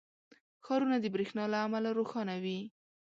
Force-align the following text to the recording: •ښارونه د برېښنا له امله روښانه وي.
•ښارونه 0.65 0.97
د 0.99 1.05
برېښنا 1.13 1.43
له 1.53 1.57
امله 1.65 1.89
روښانه 1.97 2.35
وي. 2.43 2.59